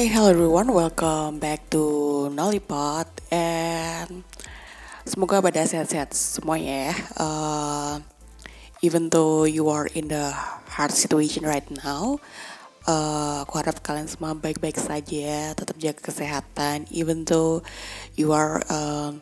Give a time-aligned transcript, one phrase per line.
[0.00, 4.24] Hi, hello everyone, welcome back to Nollipod and
[5.04, 6.94] semoga pada sehat-sehat semuanya ya.
[7.20, 7.94] Uh,
[8.80, 10.32] even though you are in the
[10.72, 12.16] hard situation right now,
[12.88, 16.88] uh, aku harap kalian semua baik-baik saja, tetap jaga kesehatan.
[16.88, 17.60] Even though
[18.16, 19.12] you are uh,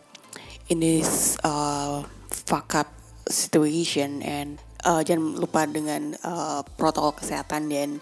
[0.71, 2.95] in this uh, fuck up
[3.27, 7.99] situation and uh, jangan lupa dengan uh, protokol kesehatan dan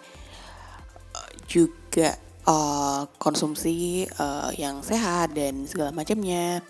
[1.49, 6.63] juga uh, konsumsi uh, yang sehat dan segala macamnya.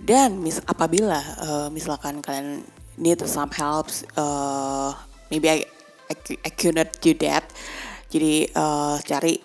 [0.00, 2.64] Dan mis apabila uh, misalkan kalian
[2.96, 4.96] need some helps, uh,
[5.28, 5.58] maybe I,
[6.08, 7.44] I, I cannot do that.
[8.10, 9.38] Jadi uh, cari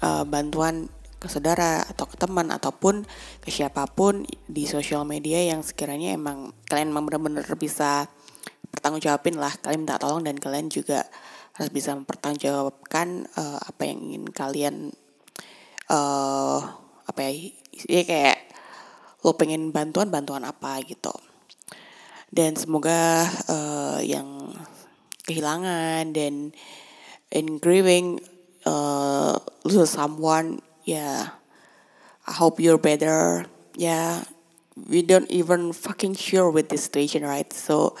[0.00, 3.02] uh, bantuan ke saudara atau ke teman ataupun
[3.42, 8.06] ke siapa pun di sosial media yang sekiranya emang kalian emang benar-benar bisa
[8.70, 11.10] pertanggungjawabin lah kalian minta tolong dan kalian juga
[11.58, 14.76] harus bisa mempertanggungjawabkan uh, apa yang ingin kalian
[15.90, 16.62] uh,
[17.02, 17.30] apa ya,
[17.90, 18.38] ya kayak
[19.26, 21.10] lo pengen bantuan bantuan apa gitu.
[22.30, 24.54] Dan semoga uh, yang
[25.26, 26.54] kehilangan dan
[27.34, 28.22] in grieving
[28.62, 29.34] uh,
[29.66, 31.42] lose someone yeah,
[32.22, 33.50] I hope you're better.
[33.74, 34.22] Yeah,
[34.78, 37.50] we don't even fucking sure with this situation right?
[37.50, 37.98] So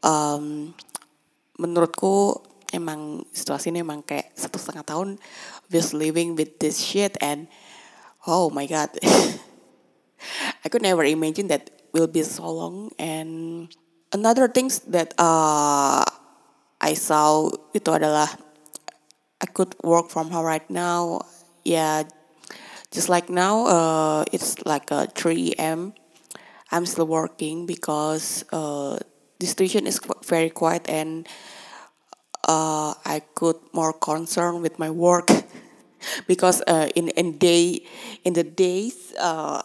[0.00, 0.72] um,
[1.60, 5.08] menurutku emang situasi ini emang kayak satu setengah tahun
[5.72, 7.48] just living with this shit and
[8.28, 8.92] oh my god.
[10.64, 12.90] I could never imagine that will be so long.
[12.98, 13.70] And
[14.10, 16.02] another things that uh,
[16.82, 18.28] I saw itu adalah
[19.38, 21.22] I could work from home right now.
[21.62, 22.04] Yeah
[22.90, 25.92] just like now uh, it's like a 3 am
[26.70, 28.98] I'm still working because uh,
[29.40, 31.26] the situation is very quiet and
[32.46, 35.32] uh, I could more concern with my work.
[36.30, 37.82] Because uh, in in day
[38.22, 39.58] in the days uh,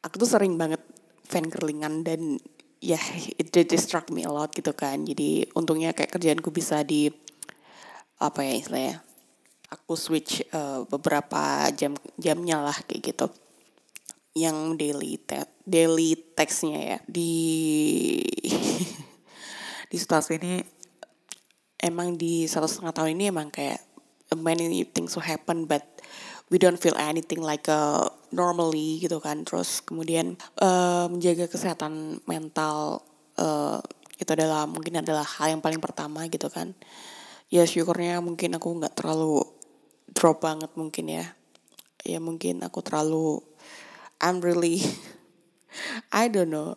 [0.00, 0.80] aku tuh sering banget
[1.28, 2.40] fan kerlingan dan
[2.80, 3.04] ya yeah,
[3.36, 5.04] it did distract me a lot gitu kan.
[5.04, 7.12] Jadi untungnya kayak kerjaanku bisa di
[8.16, 8.96] apa ya istilahnya
[9.68, 13.28] aku switch uh, beberapa jam jamnya lah kayak gitu.
[14.32, 17.36] Yang daily te daily textnya ya di
[19.92, 20.79] di situasi ini
[21.80, 23.80] emang di satu setengah tahun ini emang kayak
[24.36, 25.82] many things will happen but
[26.50, 29.46] we don't feel anything like a normally gitu kan.
[29.46, 33.06] Terus kemudian uh, menjaga kesehatan mental
[33.38, 33.78] uh,
[34.18, 36.74] itu adalah mungkin adalah hal yang paling pertama gitu kan.
[37.50, 39.42] Ya syukurnya mungkin aku nggak terlalu
[40.10, 41.24] drop banget mungkin ya.
[42.02, 43.40] Ya mungkin aku terlalu
[44.18, 44.82] I'm really
[46.12, 46.76] I don't know.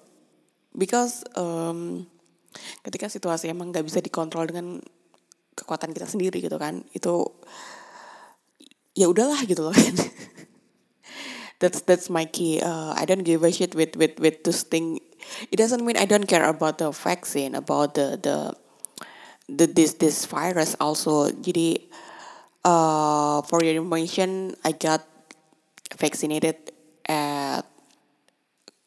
[0.73, 2.09] Because um,
[2.85, 4.79] ketika situasi emang nggak bisa dikontrol dengan
[5.53, 7.29] kekuatan kita sendiri gitu kan itu
[8.97, 9.75] ya udahlah gitu loh.
[9.75, 9.95] Kan
[11.61, 15.01] that's that's my key uh, I don't give a shit with with with this thing.
[15.49, 18.37] It doesn't mean I don't care about the vaccine about the the
[19.49, 21.29] the this this virus also.
[21.31, 21.89] Jadi
[22.65, 25.05] uh, for your information I got
[25.97, 26.73] vaccinated
[27.05, 27.67] at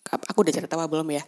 [0.06, 1.22] aku udah cerita apa belum ya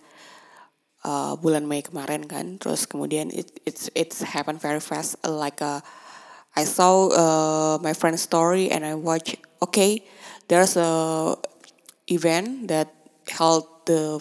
[1.05, 2.59] uh, bulan Mei kemarin kan.
[2.59, 5.19] Terus kemudian it, it's it's happened very fast.
[5.27, 5.81] Like a, uh,
[6.59, 10.03] I saw uh, my friend's story and I watch okay
[10.51, 11.37] there's a
[12.11, 12.91] event that
[13.29, 14.19] held the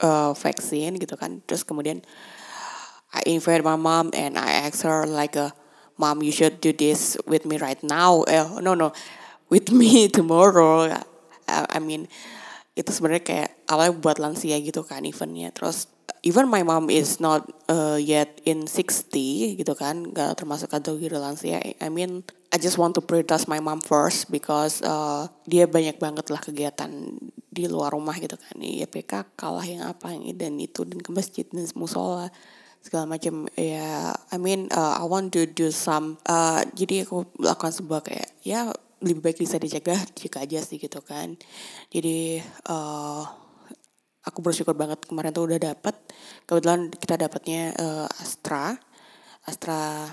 [0.00, 1.44] uh, vaccine gitu kan.
[1.46, 2.02] Terus kemudian
[3.14, 5.56] I invite my mom and I ask her like a uh,
[5.94, 8.26] mom you should do this with me right now.
[8.26, 8.90] Eh, no no
[9.46, 10.90] with me tomorrow.
[11.46, 12.08] I mean
[12.74, 15.54] itu sebenarnya kayak awalnya buat lansia gitu kan eventnya.
[15.54, 15.86] Terus
[16.26, 21.62] even my mom is not uh, yet in 60 gitu kan gak termasuk kategori lansia.
[21.78, 26.30] I mean I just want to prioritize my mom first because uh, dia banyak banget
[26.30, 26.90] lah kegiatan
[27.50, 28.58] di luar rumah gitu kan.
[28.58, 32.30] Ya PKK lah yang apa yang dan itu dan ke masjid dan musola
[32.82, 33.46] segala macam.
[33.54, 38.34] Ya I mean uh, I want to do some uh, jadi aku lakukan sebuah kayak
[38.42, 41.36] ya lebih baik bisa dijaga jika aja sih gitu kan.
[41.92, 42.40] Jadi
[42.72, 43.22] uh,
[44.24, 45.94] aku bersyukur banget kemarin tuh udah dapet.
[46.48, 48.72] Kebetulan kita dapatnya uh, Astra.
[49.44, 50.08] Astra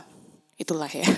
[0.59, 1.07] itulah ya.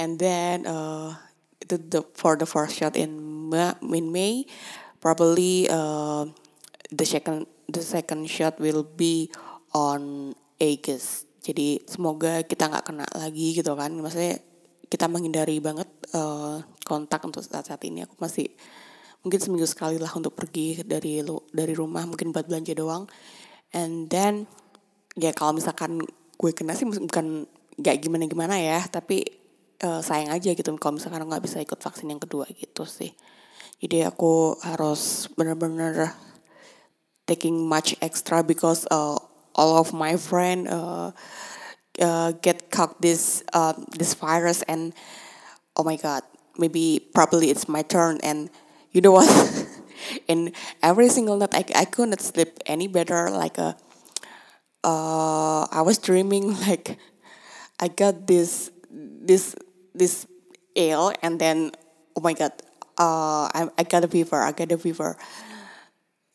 [0.00, 1.16] And then uh,
[1.64, 3.16] itu the for the first shot in
[3.48, 4.44] Ma in May
[5.00, 6.28] probably uh,
[6.92, 9.32] the second the second shot will be
[9.72, 13.88] on August jadi semoga kita nggak kena lagi gitu kan.
[13.96, 14.36] Maksudnya
[14.88, 18.04] kita menghindari banget uh, kontak untuk saat-saat ini.
[18.08, 18.48] Aku masih
[19.22, 21.20] mungkin seminggu sekali lah untuk pergi dari
[21.52, 23.04] dari rumah mungkin buat belanja doang.
[23.76, 24.48] And then
[25.14, 26.00] ya kalau misalkan
[26.38, 27.44] gue kena sih bukan
[27.78, 29.22] gak gimana gimana ya tapi
[29.84, 30.70] uh, sayang aja gitu.
[30.80, 33.12] Kalau misalkan nggak bisa ikut vaksin yang kedua gitu sih.
[33.78, 36.10] Jadi aku harus bener-bener
[37.28, 39.14] taking much extra because uh,
[39.54, 41.14] all of my friend uh,
[42.00, 44.92] uh, get caught this uh, this virus and
[45.76, 46.22] oh my god
[46.58, 48.50] maybe probably it's my turn and
[48.92, 49.28] you know what?
[50.28, 50.52] In
[50.82, 53.76] every single night I, I couldn't sleep any better like a
[54.84, 56.98] uh, I was dreaming like
[57.80, 59.54] I got this this
[59.94, 60.26] this
[60.74, 61.72] ill and then
[62.16, 62.52] oh my god
[62.98, 65.16] uh I I got a fever I got a fever.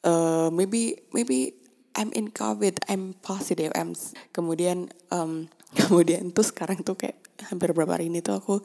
[0.03, 1.55] Uh maybe maybe
[1.93, 3.93] I'm in COVID I'm positive I'm
[4.33, 5.49] kemudian um
[5.79, 7.17] kemudian tuh sekarang tuh kayak
[7.49, 8.55] hampir berapa hari ini tuh aku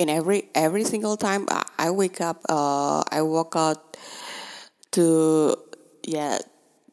[0.00, 3.96] in every every single time I, I wake up uh I walk out
[4.96, 5.06] to
[6.04, 6.40] yeah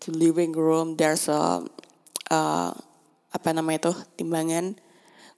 [0.03, 1.63] to living room there's a
[2.29, 2.71] uh,
[3.29, 4.77] apa namanya tuh timbangan.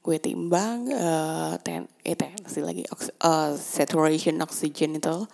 [0.01, 5.29] Gue timbang uh, ten eh tensi lagi ox, uh, saturation oxygen itu.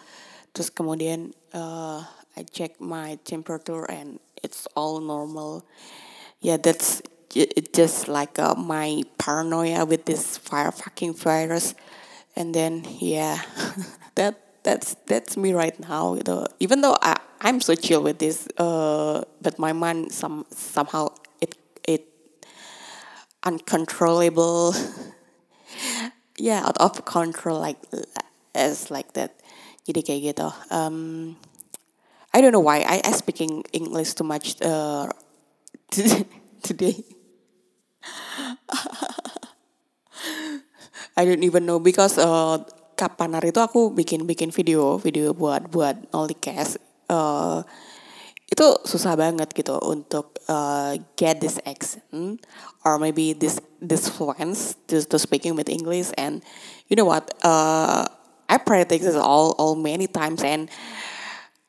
[0.51, 2.04] Terus kemudian uh,
[2.36, 5.66] I check my temperature and it's all normal.
[6.42, 7.01] Yeah that's
[7.36, 11.75] it just like uh, my paranoia with this fire fucking virus.
[12.36, 13.42] And then yeah
[14.16, 18.48] that that's that's me right now gitu even though I I'm so chill with this
[18.57, 21.56] uh but my mind some somehow it
[21.88, 22.06] it
[23.44, 24.74] uncontrollable.
[26.38, 27.81] Yeah out of control like
[28.54, 29.42] as like that.
[29.88, 31.33] Jadi kayak gitu um,
[32.34, 32.84] I don't know why.
[32.84, 35.10] I, I speaking English too much uh,
[36.62, 37.04] today.
[41.18, 42.62] I don't even know because uh,
[42.98, 46.78] hari itu aku bikin bikin video video buat buat Nolicast
[47.10, 47.66] uh,
[48.48, 52.40] itu susah banget gitu untuk uh, get this accent
[52.86, 56.40] or maybe this this fluence to, to speaking with English and
[56.88, 58.08] you know what uh,
[58.48, 60.72] I practice all all many times and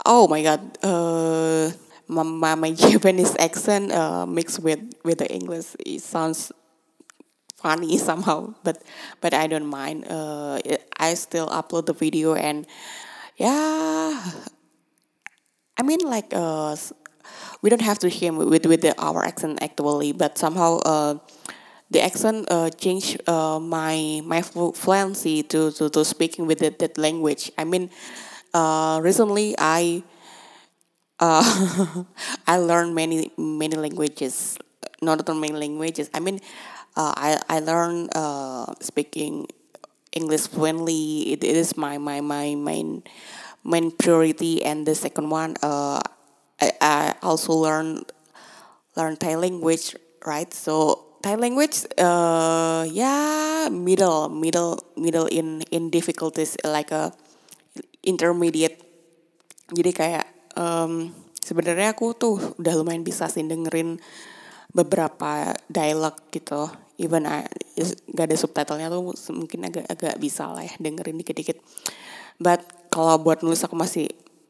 [0.08, 0.60] oh my god.
[0.82, 1.70] Uh,
[2.08, 6.50] my, my Japanese accent uh, mixed with with the English it sounds
[7.54, 8.82] funny somehow but
[9.20, 10.08] but I don't mind.
[10.08, 10.58] Uh,
[10.96, 12.66] I still upload the video and
[13.36, 14.18] yeah.
[15.78, 16.74] I mean like uh
[17.62, 21.14] we don't have to hear with with the, our accent actually but somehow uh
[21.90, 26.98] the accent uh change uh my my fluency to to, to speaking with that, that
[26.98, 27.52] language.
[27.56, 27.90] I mean
[28.54, 30.02] uh recently I
[31.20, 32.04] uh
[32.46, 34.58] I learned many many languages
[35.02, 36.10] not only many languages.
[36.14, 36.40] I mean
[36.96, 39.46] uh, I I learned uh speaking
[40.12, 41.32] English fluently.
[41.34, 43.02] It, it is my my my main
[43.64, 44.64] main priority.
[44.64, 46.00] And the second one uh,
[46.60, 48.04] I, I also learn
[48.96, 49.96] learn Thai language
[50.26, 50.52] right?
[50.52, 57.12] So Thai language uh yeah middle middle middle in in difficulties like a
[58.08, 58.80] intermediate.
[59.68, 60.26] Jadi kayak
[60.56, 61.12] um,
[61.44, 64.00] sebenarnya aku tuh udah lumayan bisa sih dengerin
[64.72, 66.72] beberapa dialog gitu.
[66.98, 67.46] Even I,
[68.10, 71.60] gak ada subtitlenya tuh mungkin agak agak bisa lah ya dengerin dikit-dikit.
[72.40, 74.08] But kalau buat nulis aku masih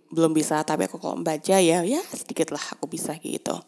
[0.08, 3.60] belum bisa tapi aku kalau membaca ya ya sedikit lah aku bisa gitu.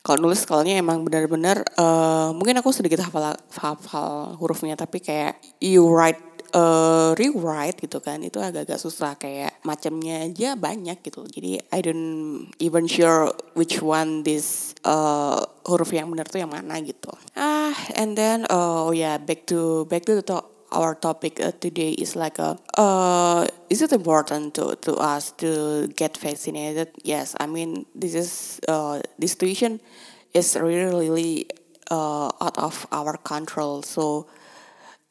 [0.00, 5.84] Kalau nulis skalanya emang benar-benar uh, mungkin aku sedikit hafal hafal hurufnya tapi kayak you
[5.84, 6.18] write
[6.52, 11.26] uh, rewrite gitu kan itu agak-agak susah kayak macamnya aja banyak gitu.
[11.26, 16.78] Jadi I don't even sure which one this uh, huruf yang benar tuh yang mana
[16.82, 17.10] gitu.
[17.34, 21.50] Ah and then uh, oh yeah, back to back to the top our topic uh,
[21.58, 26.94] today is like a uh, is it important to, to us to get vaccinated?
[27.02, 28.30] Yes i mean this is
[28.70, 29.82] uh, this situation
[30.30, 31.50] is really really
[31.90, 33.82] uh, out of our control.
[33.82, 34.26] So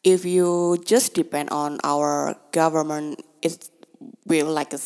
[0.04, 3.70] if you just depend on our government it
[4.26, 4.80] will like a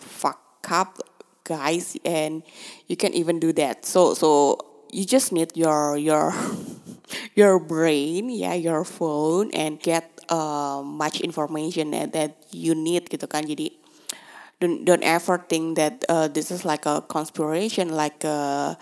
[0.00, 0.98] fuck up
[1.44, 2.42] guys and
[2.88, 3.86] you can't even do that.
[3.86, 4.58] So so
[4.90, 6.34] you just need your your
[7.38, 13.30] your brain yeah your phone and get uh, much information that, that you need gitu
[13.30, 13.46] kan.
[13.46, 13.78] Jadi
[14.58, 18.74] don't don't ever think that uh, this is like a conspiration like a,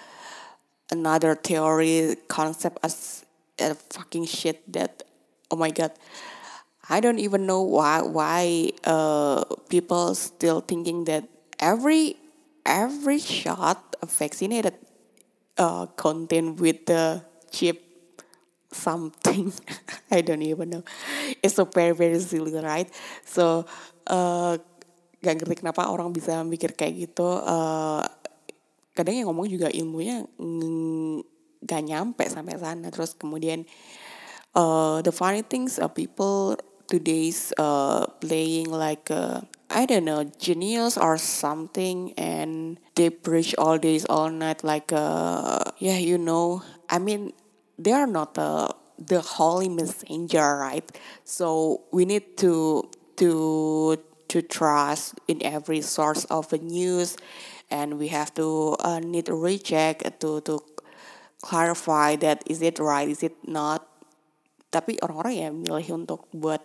[0.88, 3.26] another theory concept as
[3.58, 5.02] a fucking shit that
[5.50, 5.92] oh my god.
[6.84, 11.24] I don't even know why why uh, people still thinking that
[11.56, 12.20] every
[12.68, 14.76] every shot of vaccinated
[15.56, 17.80] uh, contain with the chip
[18.68, 19.52] something.
[20.12, 20.84] I don't even know.
[21.40, 22.90] It's so very very silly right?
[23.24, 23.64] So
[24.08, 24.60] uh,
[25.24, 27.24] gak ngerti kenapa orang bisa mikir kayak gitu.
[27.24, 28.04] Uh,
[28.92, 30.28] kadang yang ngomong juga ilmunya
[31.64, 32.92] gak nyampe sampai sana.
[32.92, 33.64] Terus kemudian
[34.54, 36.56] the funny things are people
[36.88, 43.78] today's uh, playing like uh, I don't know genius or something and they preach all
[43.78, 47.32] days all night like uh, yeah you know I mean
[47.78, 50.86] they are not the the holy messenger right?
[51.24, 57.16] So we need to to to trust in every source of news
[57.70, 60.60] and we have to uh, need to recheck to to
[61.42, 63.86] clarify that is it right is it not
[64.74, 66.58] tapi orang-orang ya milih untuk buat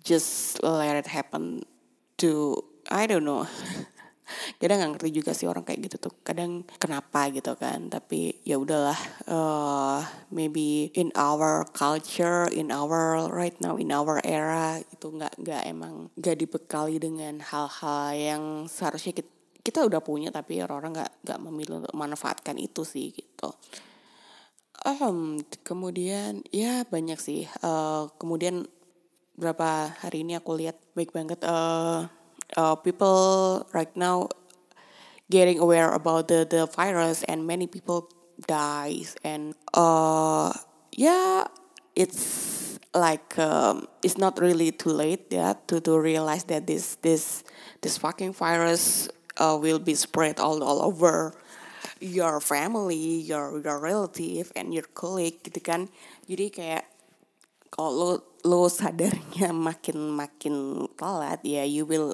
[0.00, 1.60] just let it happen
[2.16, 2.56] to
[2.88, 3.44] I don't know.
[4.60, 6.14] Kadang nggak ngerti juga sih orang kayak gitu tuh.
[6.24, 7.92] Kadang kenapa gitu kan.
[7.92, 8.96] Tapi ya udahlah
[9.28, 10.00] uh,
[10.32, 16.08] maybe in our culture in our right now in our era itu nggak nggak emang
[16.16, 21.74] nggak dibekali dengan hal-hal yang seharusnya kita, kita udah punya tapi orang-orang nggak nggak memilih
[21.84, 23.52] untuk manfaatkan itu sih gitu
[24.86, 28.66] um, kemudian ya banyak sih uh, kemudian
[29.38, 32.06] berapa hari ini aku lihat baik banget uh,
[32.56, 34.28] uh, people right now
[35.32, 38.12] getting aware about the the virus and many people
[38.44, 40.52] dies and uh
[40.92, 41.46] yeah
[41.96, 47.44] it's like um, it's not really too late yeah to to realize that this this
[47.80, 49.08] this fucking virus
[49.40, 51.32] uh, will be spread all all over
[52.02, 55.86] your family your your relative and your colleague gitu kan
[56.26, 56.84] jadi kayak
[57.72, 62.12] kalau lo sadarnya makin makin telat ya you will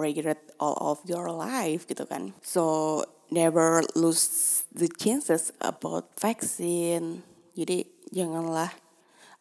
[0.00, 2.32] regret all of your life gitu kan.
[2.42, 7.22] So never lose the chances about vaksin.
[7.54, 8.70] Jadi janganlah.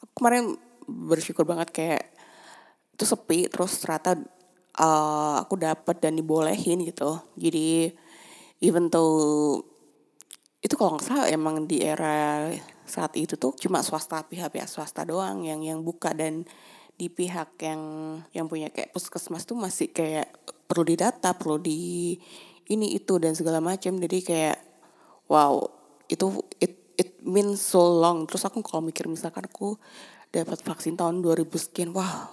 [0.04, 2.04] Aku kemarin bersyukur banget kayak
[2.96, 4.20] itu sepi terus ternyata
[4.76, 7.22] uh, aku dapat dan dibolehin gitu.
[7.38, 7.94] Jadi
[8.60, 9.64] even though
[10.60, 12.52] itu kalau nggak salah emang di era
[12.84, 16.44] saat itu tuh cuma swasta pihak-pihak swasta doang yang yang buka dan
[17.00, 17.82] di pihak yang
[18.36, 20.28] yang punya kayak puskesmas tuh masih kayak
[20.68, 22.14] perlu didata, perlu di
[22.68, 23.96] ini itu dan segala macam.
[23.96, 24.58] Jadi kayak
[25.32, 25.64] wow,
[26.12, 28.28] itu it it means so long.
[28.28, 29.80] Terus aku kalau mikir misalkan aku
[30.30, 32.28] dapat vaksin tahun 2000 sekian, wow,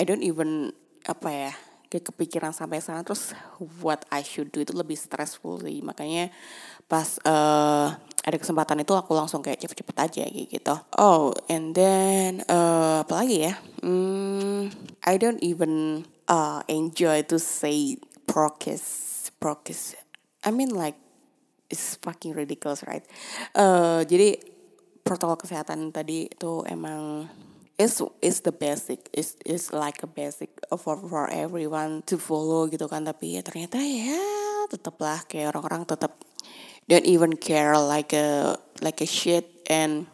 [0.00, 0.72] I don't even
[1.04, 1.52] apa ya
[1.88, 3.32] kayak kepikiran sampai sana terus
[3.80, 5.80] what I should do itu lebih stressful sih.
[5.80, 6.28] Makanya
[6.88, 10.74] pas uh, ada kesempatan itu aku langsung kayak cepet-cepet aja kayak gitu.
[11.00, 13.56] Oh and then uh, apa lagi ya?
[13.80, 14.68] Hmm,
[15.04, 17.96] I don't even uh, enjoy to say
[18.28, 19.96] prokes prokes.
[20.44, 20.96] I mean like
[21.72, 23.04] it's fucking ridiculous right?
[23.56, 24.36] Uh, jadi
[25.08, 27.24] protokol kesehatan tadi itu emang
[27.78, 29.06] is is the basic.
[29.14, 30.50] Is is like a basic
[30.82, 33.06] for for everyone to follow gitu kan.
[33.06, 34.18] Tapi ya ternyata ya
[34.68, 36.18] tetaplah kayak orang-orang tetap
[36.90, 39.46] don't even care like a like a shit.
[39.70, 40.10] And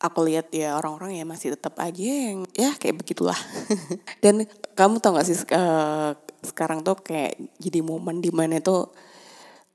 [0.00, 3.36] aku lihat ya orang-orang ya masih tetap aja yang ya kayak begitulah.
[4.24, 8.88] Dan kamu tau gak sih uh, sekarang tuh kayak jadi momen di mana tuh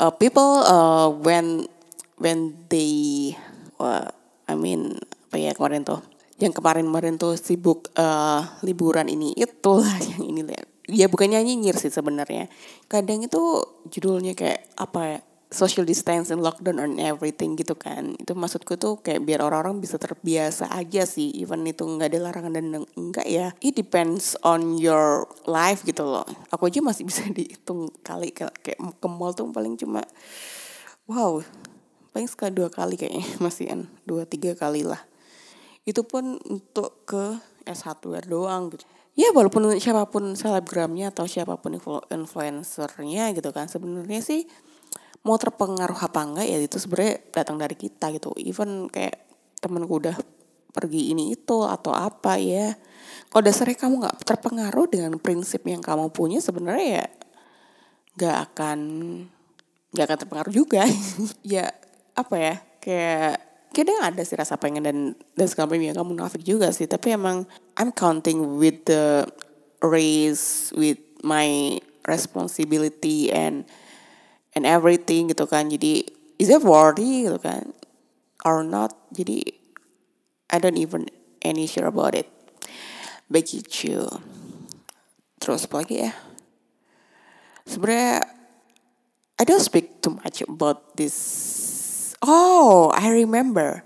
[0.01, 1.69] uh, people uh, when
[2.17, 3.37] when they
[3.77, 4.09] uh,
[4.49, 4.97] I mean
[5.35, 5.99] apa ya kemarin tuh?
[6.39, 11.91] Yang kemarin-kemarin tuh sibuk uh, liburan ini itulah yang ini lihat ya bukannya nyinyir sih
[11.91, 12.47] sebenarnya.
[12.87, 13.59] Kadang itu
[13.91, 15.19] judulnya kayak apa ya
[15.51, 18.15] social distancing lockdown and everything gitu kan.
[18.15, 21.35] Itu maksudku tuh kayak biar orang-orang bisa terbiasa aja sih.
[21.35, 23.51] Even itu nggak ada larangan dan enggak ya.
[23.59, 26.23] It depends on your life gitu loh.
[26.47, 29.99] Aku aja masih bisa dihitung kali kayak ke mall tuh paling cuma
[31.11, 31.43] wow
[32.15, 33.27] paling sekali dua kali kayaknya.
[33.43, 33.67] Masih
[34.07, 35.03] dua tiga kali lah
[35.85, 38.85] itu pun untuk ke S1 doang gitu.
[39.15, 41.79] Ya walaupun siapa pun selebgramnya atau siapa pun
[42.11, 44.43] influencernya gitu kan sebenarnya sih
[45.23, 48.35] mau terpengaruh apa enggak ya itu sebenarnya datang dari kita gitu.
[48.35, 49.23] Even kayak
[49.63, 50.19] temenku udah
[50.75, 52.75] pergi ini itu atau apa ya.
[53.31, 57.07] Kalau dasarnya kamu nggak terpengaruh dengan prinsip yang kamu punya sebenarnya ya
[58.19, 58.79] nggak akan
[59.95, 60.83] nggak akan terpengaruh juga.
[61.55, 61.71] ya
[62.19, 64.97] apa ya kayak kadang ada sih rasa pengen dan
[65.33, 66.85] dan sekarang ya kamu munafik juga sih.
[66.85, 69.25] Tapi emang I'm counting with the
[69.81, 73.65] race with my responsibility and
[74.53, 75.73] and everything gitu kan.
[75.73, 76.05] Jadi
[76.37, 77.73] is it worthy gitu kan?
[78.45, 78.93] Or not?
[79.09, 79.41] Jadi
[80.53, 81.09] I don't even
[81.41, 82.29] any sure about it.
[83.25, 84.05] Begitu
[85.41, 86.13] terus apa lagi ya?
[87.65, 88.21] Sebenarnya
[89.35, 91.15] I don't speak too much about this
[92.25, 93.85] Oh, I remember.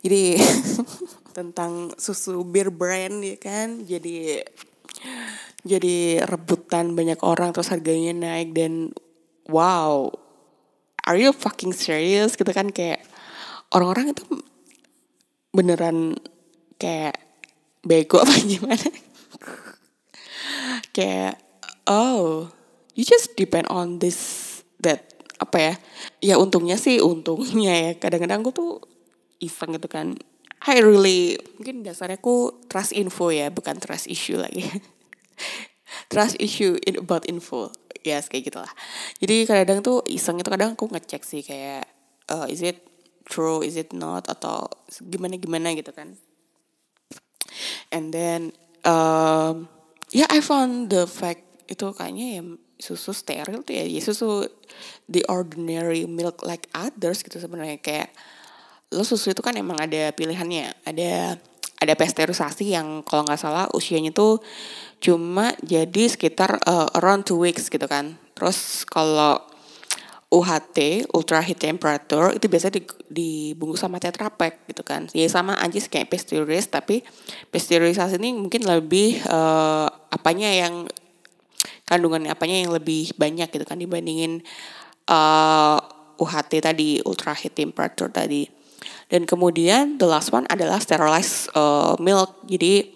[0.00, 0.40] Jadi
[1.36, 3.84] tentang susu bir brand ya kan.
[3.84, 4.40] Jadi
[5.60, 8.96] jadi rebutan banyak orang terus harganya naik dan
[9.52, 10.08] wow.
[11.04, 12.34] Are you fucking serious?
[12.34, 13.04] Gitu kan kayak
[13.76, 14.24] orang-orang itu
[15.52, 16.16] beneran
[16.80, 17.20] kayak
[17.80, 18.88] bego apa gimana
[20.92, 21.40] kayak
[21.88, 22.52] oh
[22.92, 24.55] you just depend on this
[25.36, 25.74] apa ya
[26.24, 27.90] ya untungnya sih untungnya ya.
[27.96, 28.72] Kadang-kadang aku tuh
[29.40, 30.16] iseng gitu kan.
[30.66, 34.64] I really mungkin dasarnya aku trust info ya bukan trust issue lagi.
[36.10, 37.70] Trust issue in about info.
[38.02, 38.70] Ya yes, kayak gitulah.
[39.18, 41.86] Jadi kadang-kadang tuh iseng itu kadang aku ngecek sih kayak
[42.30, 42.82] uh, is it
[43.26, 44.70] true is it not atau
[45.02, 46.14] gimana gimana gitu kan.
[47.90, 48.54] And then
[48.86, 49.70] um,
[50.14, 52.42] ya yeah, I found the fact itu kayaknya ya
[52.76, 54.44] susu steril tuh ya, ya susu
[55.08, 57.80] the ordinary milk like others gitu sebenarnya.
[57.80, 58.12] Kayak
[58.92, 60.76] lo susu itu kan emang ada pilihannya.
[60.84, 61.40] Ada
[61.76, 64.40] ada pasteurisasi yang kalau nggak salah usianya tuh
[64.96, 68.16] cuma jadi sekitar uh, around two weeks gitu kan.
[68.32, 69.40] Terus kalau
[70.26, 75.06] UHT ultra high temperature itu biasa di, dibungkus sama tetra pack gitu kan.
[75.14, 77.06] Ya sama aja kayak pasteurized tapi
[77.54, 80.90] pasteurisasi ini mungkin lebih uh, apanya yang
[81.86, 84.42] kandungan apanya yang lebih banyak gitu kan dibandingin
[85.06, 85.78] uh,
[86.18, 88.50] UHT tadi ultra high temperature tadi.
[89.06, 92.42] Dan kemudian the last one adalah sterilized uh, milk.
[92.50, 92.90] Jadi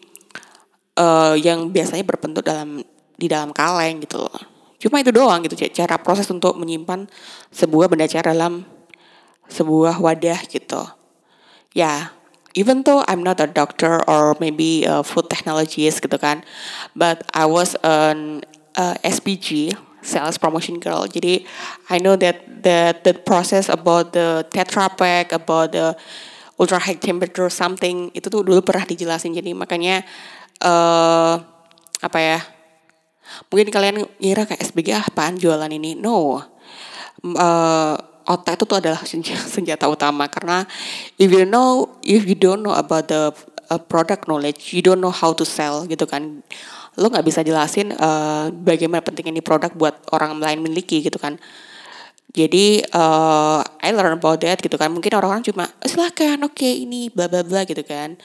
[0.98, 2.82] uh, yang biasanya berbentuk dalam
[3.14, 4.38] di dalam kaleng gitu loh.
[4.80, 7.06] Cuma itu doang gitu cara proses untuk menyimpan
[7.52, 8.66] sebuah benda cair dalam
[9.46, 10.82] sebuah wadah gitu.
[11.70, 12.00] Ya yeah,
[12.54, 16.42] even though I'm not a doctor or maybe a food technologist gitu kan
[16.98, 18.42] but I was an
[18.76, 21.04] uh, SPG sales promotion girl.
[21.06, 21.44] Jadi
[21.88, 25.96] I know that that the process about the tetra pack, about the
[26.60, 29.32] ultra high temperature something itu tuh dulu pernah dijelasin.
[29.32, 30.04] Jadi makanya
[30.64, 31.40] uh,
[32.00, 32.38] apa ya?
[33.46, 35.94] Mungkin kalian ngira kayak SPG ah, apaan jualan ini?
[35.94, 36.42] No.
[37.20, 37.94] Uh,
[38.30, 39.00] otak itu tuh adalah
[39.54, 40.64] senjata utama karena
[41.18, 43.34] if you know if you don't know about the
[43.68, 46.40] uh, product knowledge you don't know how to sell gitu kan
[46.98, 51.38] lo nggak bisa jelasin uh, bagaimana pentingnya ini produk buat orang lain miliki gitu kan.
[52.30, 54.90] Jadi uh, I learn about that gitu kan.
[54.90, 58.18] Mungkin orang-orang cuma oh, silahkan oke okay, ini bla bla bla gitu kan.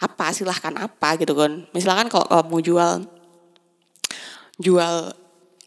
[0.00, 0.32] Apa?
[0.32, 1.16] Silahkan apa?
[1.20, 1.64] gitu kan.
[1.72, 3.04] Misalkan kalau uh, mau jual
[4.60, 4.94] jual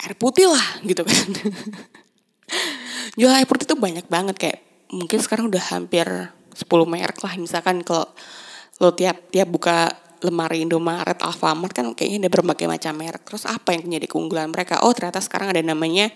[0.01, 1.27] air putih lah gitu kan.
[3.19, 6.07] Jual air putih tuh banyak banget kayak mungkin sekarang udah hampir
[6.55, 7.33] 10 merek lah.
[7.35, 8.07] Misalkan kalau
[8.81, 13.25] lo tiap tiap buka lemari Indomaret, Alfamart kan kayaknya ada berbagai macam merek.
[13.25, 14.81] Terus apa yang menjadi keunggulan mereka?
[14.85, 16.13] Oh ternyata sekarang ada namanya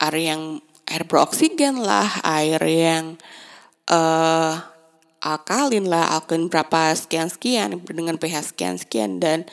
[0.00, 3.16] air yang air beroksigen lah, air yang
[3.88, 4.58] uh,
[5.20, 9.48] alkalin lah, alkalin berapa sekian-sekian dengan pH sekian-sekian dan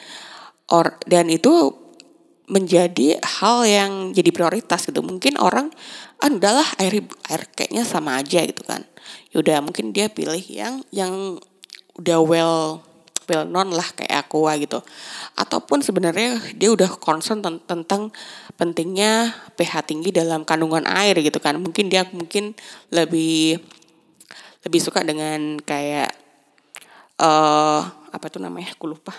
[0.71, 1.76] or dan itu
[2.47, 5.04] menjadi hal yang jadi prioritas gitu.
[5.04, 5.67] Mungkin orang
[6.23, 8.88] ah udahlah air air kayaknya sama aja gitu kan.
[9.36, 11.43] Yaudah mungkin dia pilih yang yang
[12.00, 12.87] udah well
[13.28, 14.80] well known lah kayak Aqua gitu.
[15.36, 18.10] Ataupun sebenarnya dia udah concern tentang
[18.56, 21.60] pentingnya pH tinggi dalam kandungan air gitu kan.
[21.60, 22.56] Mungkin dia mungkin
[22.90, 23.60] lebih
[24.66, 26.12] lebih suka dengan kayak
[27.22, 28.74] uh, apa tuh namanya?
[28.74, 29.13] Aku lupa.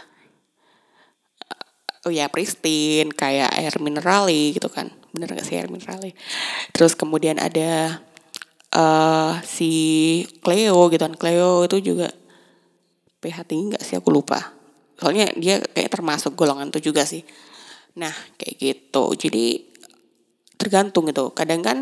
[2.06, 4.88] Oh ya pristine kayak air minerali gitu kan.
[5.12, 6.14] Bener gak sih air minerali?
[6.72, 8.00] Terus kemudian ada
[8.72, 11.14] uh, si Cleo gitu kan.
[11.18, 12.08] Cleo itu juga
[13.18, 13.98] pH tinggi nggak sih?
[13.98, 14.54] Aku lupa.
[14.98, 17.22] Soalnya dia kayak termasuk golongan itu juga sih.
[17.98, 19.14] Nah kayak gitu.
[19.14, 19.62] Jadi
[20.58, 21.30] tergantung gitu.
[21.34, 21.78] Kadang kan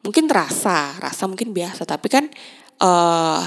[0.00, 1.84] mungkin terasa rasa mungkin biasa.
[1.84, 2.24] Tapi kan
[2.80, 3.44] uh,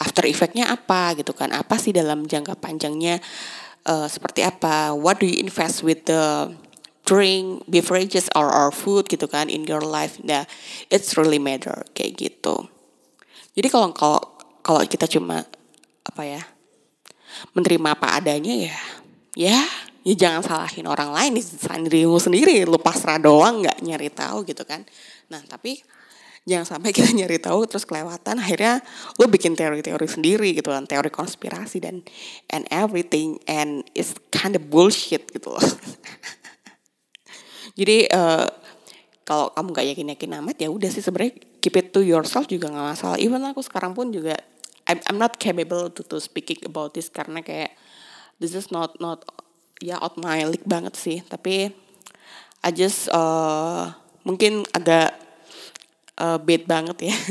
[0.00, 1.52] after effectnya apa gitu kan?
[1.52, 3.20] Apa sih dalam jangka panjangnya?
[3.84, 4.92] Uh, seperti apa?
[4.92, 6.52] What do you invest with the
[7.08, 10.16] drink beverages or or food gitu kan in your life?
[10.24, 10.48] Nah
[10.88, 11.84] it's really matter.
[11.92, 12.68] Kayak gitu.
[13.52, 14.20] Jadi kalau kalau
[14.64, 15.44] kalau kita cuma
[16.04, 16.42] apa ya
[17.54, 18.78] menerima apa adanya ya
[19.38, 19.60] ya
[20.04, 22.64] ya jangan salahin orang lain salahin dirimu sendiri.
[22.64, 24.84] Lu pasrah doang nggak nyari tahu gitu kan.
[25.28, 25.80] Nah tapi
[26.48, 28.80] jangan sampai kita nyari tahu terus kelewatan akhirnya
[29.20, 32.00] lu bikin teori-teori sendiri gitu kan teori konspirasi dan
[32.48, 35.62] and everything and it's kind of bullshit gitu loh.
[37.78, 38.48] Jadi uh,
[39.22, 42.66] kalau kamu gak yakin yakin amat ya udah sih sebenarnya keep it to yourself juga
[42.72, 43.16] nggak masalah.
[43.20, 44.34] Even aku sekarang pun juga
[44.90, 47.78] I'm, I'm not capable to to speaking about this karena kayak
[48.42, 49.22] this is not not
[49.78, 51.22] ya out my league banget sih.
[51.22, 51.70] Tapi
[52.60, 53.94] I just uh,
[54.26, 55.14] mungkin agak
[56.18, 57.16] uh, bad banget ya.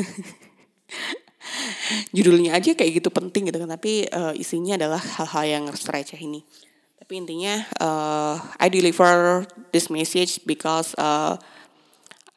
[2.16, 6.48] Judulnya aja kayak gitu penting gitu kan tapi uh, isinya adalah hal-hal yang receh ini.
[6.96, 9.44] Tapi intinya uh, I deliver
[9.76, 11.36] this message because uh,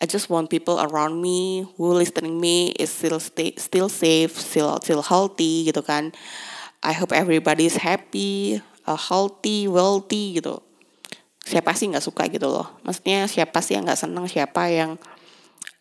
[0.02, 4.82] I just want people around me who listening me is still stay, still safe, still
[4.82, 6.10] still healthy gitu kan.
[6.82, 10.58] I hope everybody is happy, uh, healthy, wealthy gitu.
[11.46, 12.82] Siapa sih nggak suka gitu loh?
[12.82, 14.26] Maksudnya siapa sih yang nggak senang?
[14.26, 14.98] Siapa yang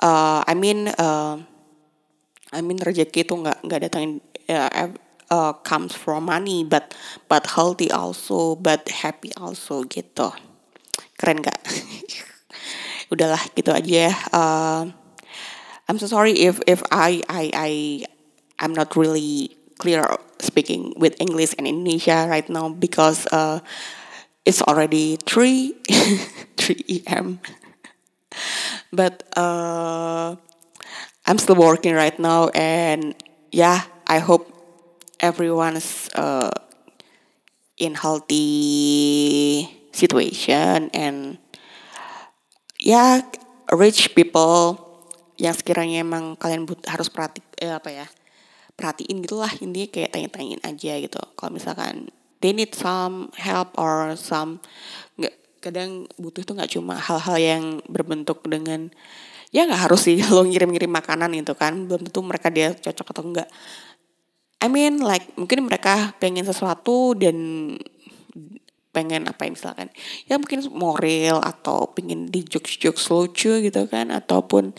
[0.05, 1.41] uh, I mean uh,
[2.53, 4.93] I mean rezeki itu nggak nggak datangin uh,
[5.33, 6.93] uh, comes from money, but
[7.25, 10.29] but healthy also, but happy also gitu.
[11.17, 11.57] Keren gak?
[13.11, 14.15] udahlah gitu aja.
[14.31, 14.83] Uh,
[15.91, 17.71] I'm so sorry if if I I I
[18.63, 20.07] I'm not really clear
[20.39, 23.59] speaking with English and Indonesia right now because uh,
[24.47, 25.75] it's already 3
[26.57, 27.43] 3 a.m.
[28.95, 30.35] but uh,
[31.25, 33.13] I'm still working right now and
[33.51, 34.47] yeah, I hope
[35.19, 36.51] everyone's uh,
[37.77, 41.37] in healthy situation and
[42.81, 43.21] ya
[43.77, 44.75] rich people
[45.37, 48.07] yang sekiranya emang kalian but, harus perhati eh, apa ya
[48.75, 51.21] perhatiin gitulah intinya kayak tanya-tanyain aja gitu.
[51.37, 52.09] Kalau misalkan
[52.41, 54.57] they need some help or some
[55.21, 58.89] nggak kadang butuh itu nggak cuma hal-hal yang berbentuk dengan
[59.53, 63.23] ya nggak harus sih lo ngirim-ngirim makanan gitu kan belum tentu mereka dia cocok atau
[63.23, 63.49] enggak
[64.61, 67.37] I mean like mungkin mereka pengen sesuatu dan
[68.91, 69.87] pengen apa yang misalkan
[70.27, 74.75] ya mungkin moral atau pengen di jokes jokes lucu gitu kan ataupun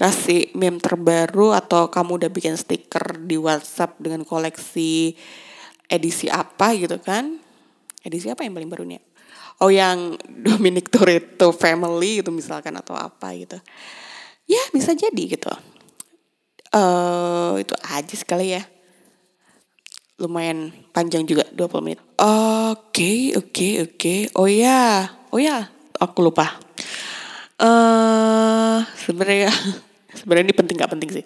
[0.00, 5.12] kasih meme terbaru atau kamu udah bikin stiker di WhatsApp dengan koleksi
[5.92, 7.36] edisi apa gitu kan.
[8.00, 9.10] Edisi apa yang paling baru nih
[9.60, 10.16] oh yang
[10.48, 13.60] Dominic Toretto Family gitu misalkan atau apa gitu.
[14.48, 15.52] Ya bisa jadi gitu.
[16.70, 18.62] Uh, itu aja sekali ya
[20.20, 22.00] lumayan panjang juga 20 menit.
[22.20, 24.14] Oke, oke, oke.
[24.36, 26.60] Oh ya, oh ya, aku lupa.
[27.56, 29.48] Eh, uh, sebenarnya
[30.20, 31.24] sebenarnya ini penting gak penting sih.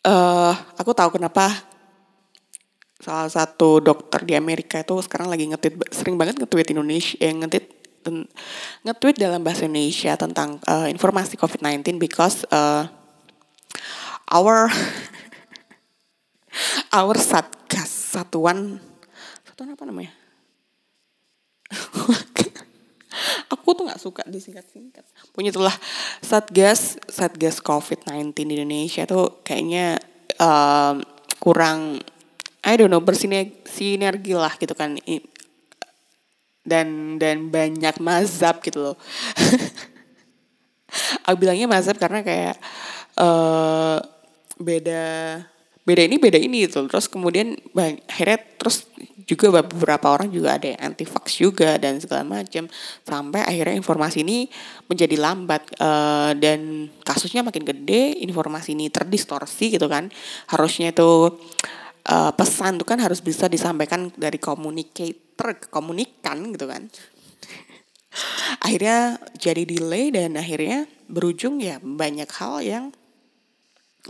[0.00, 1.50] Eh, uh, aku tahu kenapa
[3.00, 7.66] salah satu dokter di Amerika itu sekarang lagi ngetweet sering banget ngetweet Indonesia yang ngetweet
[8.84, 12.88] ngetweet dalam bahasa Indonesia tentang uh, informasi COVID-19 because uh,
[14.28, 14.68] our
[16.90, 18.78] our satgas satuan
[19.46, 20.12] satuan apa namanya?
[23.50, 25.04] Aku tuh nggak suka disingkat-singkat.
[25.34, 25.74] Punya itulah
[26.22, 29.98] satgas satgas covid-19 di Indonesia tuh kayaknya
[30.38, 31.02] um,
[31.38, 32.02] kurang
[32.60, 34.98] I don't know bersinergi lah gitu kan.
[36.62, 38.96] Dan dan banyak mazhab gitu loh.
[41.26, 42.56] Aku bilangnya mazhab karena kayak
[43.18, 44.02] uh,
[44.58, 45.38] beda
[45.90, 46.86] beda ini beda ini gitu.
[46.86, 47.58] Terus kemudian
[48.06, 48.86] akhirnya terus
[49.26, 52.70] juga beberapa orang juga ada yang anti vax juga dan segala macam
[53.02, 54.46] sampai akhirnya informasi ini
[54.86, 60.14] menjadi lambat uh, dan kasusnya makin gede informasi ini terdistorsi gitu kan.
[60.50, 61.34] Harusnya itu
[62.06, 66.86] uh, pesan itu kan harus bisa disampaikan dari communicator ke komunikan gitu kan.
[68.66, 72.84] Akhirnya jadi delay dan akhirnya berujung ya banyak hal yang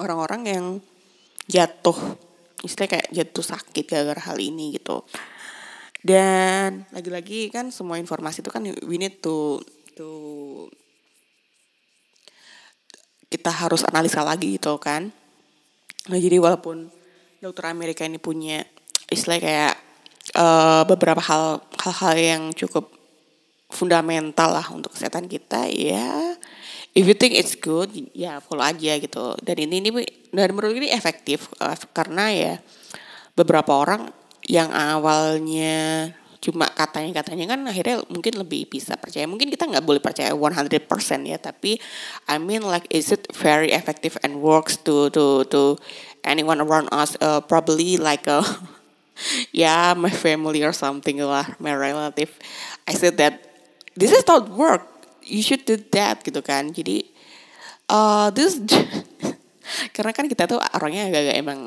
[0.01, 0.65] orang-orang yang
[1.51, 1.99] jatuh.
[2.63, 5.03] Istilahnya kayak jatuh sakit gara-gara hal ini gitu.
[6.01, 9.61] Dan lagi-lagi kan semua informasi itu kan we need to
[9.99, 10.09] to
[13.29, 15.13] kita harus analisa lagi gitu kan.
[16.09, 16.89] Nah jadi walaupun
[17.43, 18.65] dokter Amerika ini punya
[19.13, 19.75] istilah kayak
[20.37, 22.91] uh, beberapa hal hal-hal yang cukup
[23.71, 26.35] fundamental lah untuk kesehatan kita ya
[26.95, 29.39] if you think it's good ya follow aja gitu.
[29.43, 29.91] Dan ini ini
[30.35, 32.55] dan menurut ini efektif uh, karena ya
[33.39, 34.11] beberapa orang
[34.47, 39.29] yang awalnya cuma katanya katanya kan akhirnya mungkin lebih bisa percaya.
[39.29, 41.79] Mungkin kita nggak boleh percaya 100% ya tapi
[42.27, 45.77] I mean like is it very effective and works to to to
[46.25, 47.15] anyone around us?
[47.21, 48.41] Uh, probably like a
[49.53, 52.33] yeah my family or something lah my relative.
[52.89, 53.45] I said that
[53.95, 56.71] this is not work you should do that gitu kan.
[56.73, 57.05] Jadi
[57.91, 58.61] uh, this
[59.95, 61.61] karena kan kita tuh orangnya agak-agak emang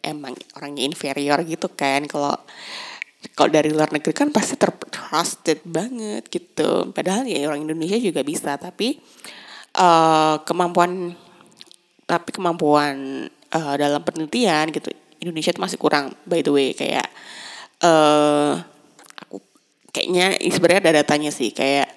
[0.00, 2.04] emang orangnya inferior gitu kan.
[2.08, 2.36] Kalau
[3.36, 6.88] kalau dari luar negeri kan pasti tertrusted banget gitu.
[6.92, 8.96] Padahal ya orang Indonesia juga bisa tapi
[9.76, 11.12] uh, kemampuan
[12.08, 16.72] tapi kemampuan uh, dalam penelitian gitu Indonesia itu masih kurang by the way.
[16.72, 17.12] Kayak
[17.84, 18.56] uh,
[19.20, 19.44] aku
[19.92, 21.52] kayaknya sebenarnya ada datanya sih.
[21.52, 21.92] Kayak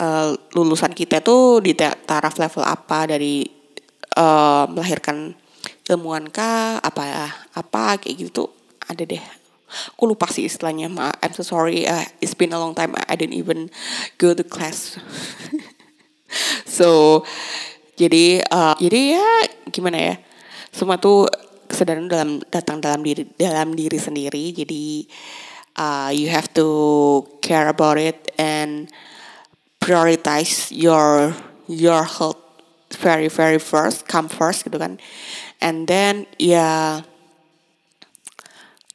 [0.00, 3.44] uh, lulusan kita tuh di taraf level apa dari
[4.16, 5.34] uh, melahirkan
[5.86, 8.50] ilmuwan kah apa ya apa kayak gitu
[8.86, 9.22] ada deh.
[9.98, 11.10] Aku lupa sih istilahnya ma.
[11.18, 13.68] I'm so sorry uh, it's been a long time I didn't even
[14.20, 14.96] go to class.
[16.66, 17.22] So
[17.96, 19.28] jadi uh, jadi ya
[19.72, 20.14] gimana ya
[20.68, 21.24] semua tuh
[21.64, 24.52] kesadaran dalam datang dalam diri dalam diri sendiri.
[24.52, 25.08] Jadi
[25.80, 26.66] uh, you have to
[27.40, 28.92] care about it and
[29.86, 31.30] prioritize your
[31.70, 32.42] your health
[32.98, 34.98] very very first come first gitu kan.
[35.62, 36.90] And then ya yeah,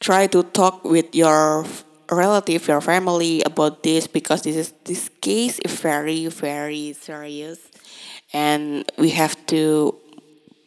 [0.04, 1.63] try to talk with your
[2.12, 7.71] relative your family about this because this is this case is very very serious.
[8.36, 9.95] And we have to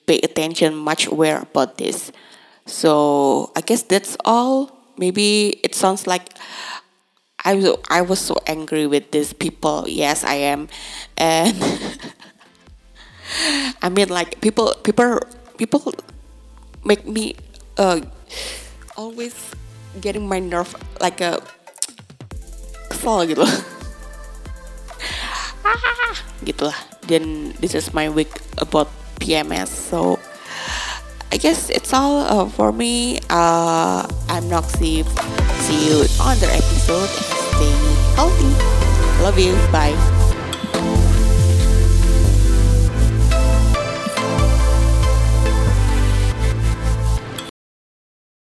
[0.08, 2.12] pay attention much aware about this.
[2.64, 4.72] So i guess that's all.
[4.96, 6.32] Maybe it sounds like
[7.44, 9.84] I was I was so angry with these people.
[9.86, 10.72] Yes, I am,
[11.20, 11.52] and
[13.84, 15.20] I mean like people people
[15.60, 15.92] people
[16.84, 17.36] make me
[17.76, 18.00] uh
[18.96, 19.36] always
[20.00, 21.38] getting my nerve like a
[22.90, 23.44] kesel gitu
[26.48, 28.88] gitulah then this is my week about
[29.20, 30.16] PMS so
[31.34, 33.18] I guess it's all uh, for me.
[33.28, 35.02] Uh, I'm Noxy.
[35.66, 37.08] See you on the episode.
[37.10, 38.54] Stay healthy.
[39.20, 39.54] Love you.
[39.72, 40.13] Bye